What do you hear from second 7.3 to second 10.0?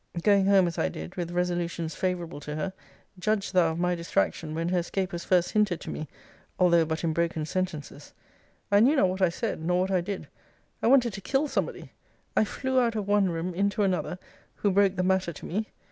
sentences. I knew not what I said, nor what